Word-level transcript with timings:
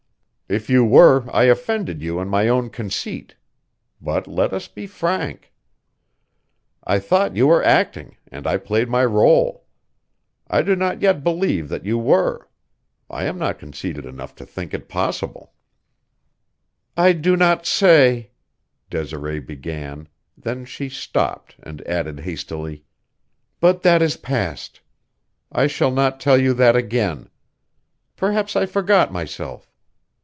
If 0.51 0.69
you 0.69 0.83
were, 0.83 1.23
I 1.33 1.43
offended 1.43 2.01
you 2.01 2.19
in 2.19 2.27
my 2.27 2.49
own 2.49 2.71
conceit, 2.71 3.35
but 4.01 4.27
let 4.27 4.51
us 4.51 4.67
be 4.67 4.85
frank. 4.85 5.53
I 6.83 6.99
thought 6.99 7.37
you 7.37 7.47
were 7.47 7.63
acting, 7.63 8.17
and 8.27 8.45
I 8.45 8.57
played 8.57 8.89
my 8.89 9.05
role. 9.05 9.63
I 10.49 10.61
do 10.61 10.75
not 10.75 11.01
yet 11.01 11.23
believe 11.23 11.69
that 11.69 11.85
you 11.85 11.97
were; 11.97 12.49
I 13.09 13.23
am 13.27 13.37
not 13.37 13.59
conceited 13.59 14.05
enough 14.05 14.35
to 14.35 14.45
think 14.45 14.73
it 14.73 14.89
possible." 14.89 15.53
"I 16.97 17.13
do 17.13 17.37
not 17.37 17.65
say," 17.65 18.31
Desiree 18.89 19.39
began; 19.39 20.09
then 20.37 20.65
she 20.65 20.89
stopped 20.89 21.55
and 21.63 21.79
added 21.87 22.19
hastily: 22.19 22.83
"But 23.61 23.83
that 23.83 24.01
is 24.01 24.17
past. 24.17 24.81
I 25.49 25.67
shall 25.67 25.91
not 25.91 26.19
tell 26.19 26.37
you 26.37 26.53
that 26.55 26.75
again. 26.75 27.29
Perhaps 28.17 28.57
I 28.57 28.65
forgot 28.65 29.13
myself. 29.13 29.69